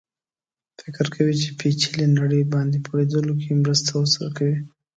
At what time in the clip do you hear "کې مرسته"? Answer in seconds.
3.41-3.91